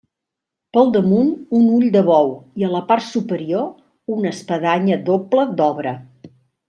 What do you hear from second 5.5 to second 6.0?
d'obra.